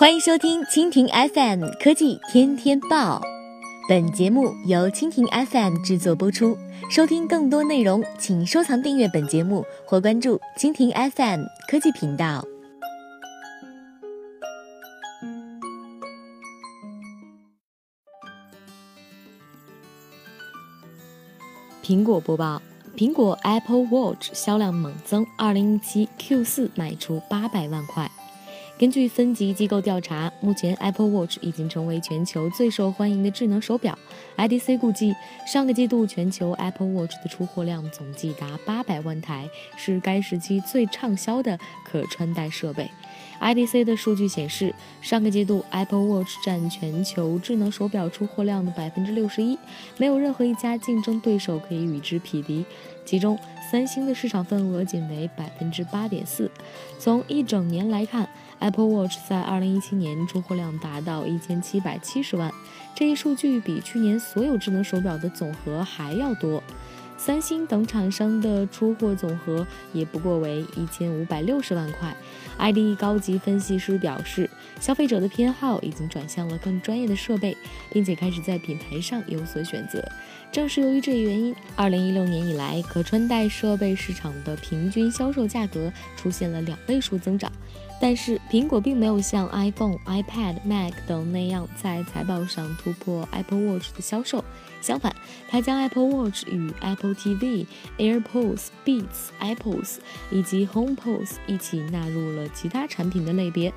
[0.00, 3.20] 欢迎收听蜻蜓 FM 科技天天报，
[3.86, 6.56] 本节目由蜻蜓 FM 制作播出。
[6.90, 12.42] 收听更多内容，请收藏订阅本节目或关注蜻蜓 FM 科技频道。
[21.84, 22.62] 苹果播报：
[22.96, 28.10] 苹果 Apple Watch 销量猛增，二零一七 Q 四卖出八百万块。
[28.80, 33.98] 根据分级机构调查，目前 Apple Watch 已经成为全球最受欢迎的智能手表。
[34.38, 35.14] IDC 估计，
[35.46, 42.90] 上个季度全球 Apple Watch 的出货量总计达八百万台，是该时期最畅销的可穿戴设备。
[43.40, 49.58] IDC 的数据显示，上个季度 Apple Watch 占全球智能手表出货量的百分之六十一，
[49.96, 52.66] 没有任何一家竞争对手可以与之匹敌。
[53.06, 53.38] 其中，
[53.70, 56.50] 三星的市场份额仅为百分之八点四。
[56.98, 62.52] 从一整年来看，Apple Watch 在二零一七年出货量达到一千七百七十万，
[62.94, 66.62] 这一数据比去年所有智能手表的总和还要多。
[67.22, 72.16] 三星等厂商的出货总和也不过为一千五百六十万块。
[72.56, 74.48] ID 高级分析师表示，
[74.80, 77.54] 消费者的偏好已经转向了更专业的设备，
[77.92, 80.02] 并且开始在品牌上有所选择。
[80.50, 87.52] 正是由于这一原因，二零一六年以来，可穿戴设备市场的平均销售价格出现了两位数增长。
[88.00, 94.42] 但是，苹果并没有像 iPhone、iPad、Mac 等那样在财报上突破 Apple Watch 的销售。
[94.80, 95.14] 相反，
[95.50, 97.66] 它将 Apple Watch 与 Apple TV、
[97.98, 99.98] AirPods、Beats、Apples
[100.30, 103.70] 以及 HomePods 一起纳入了其他产品的类别。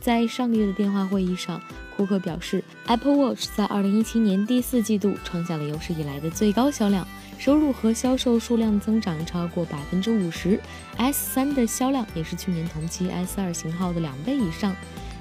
[0.00, 1.62] 在上个月的电话会议上，
[1.96, 7.06] 库克表示，Apple Watch 在2017年第四季度创下了有史以来的最高销量。
[7.38, 10.60] 收入和销售数量增长超过百分之五十
[10.96, 14.74] ，S 三的销量也是去年同期 S 二型号的两倍以上。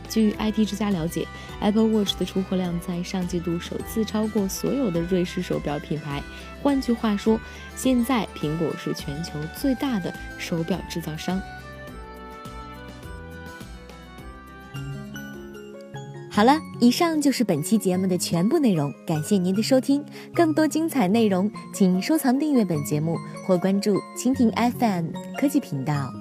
[0.09, 1.27] 据 IT 之家了解
[1.59, 6.23] ，Apple Watch 的出货量在上季度首次超过所有的瑞士手表品牌。
[6.63, 7.37] 换句话说，
[7.75, 11.41] 现在苹果是全球最大的手表制造商。
[16.31, 20.05] 好了，以上就是本期节目的全部内容，感谢您的收听。
[20.33, 26.13] 更多精彩内容，请收藏订阅本节目或关注蜻蜓 FM 科技频道。